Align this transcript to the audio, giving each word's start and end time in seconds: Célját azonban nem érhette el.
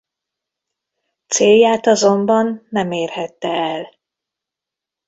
Célját 1.27 1.87
azonban 1.87 2.67
nem 2.69 2.91
érhette 2.91 3.47
el. 3.49 3.87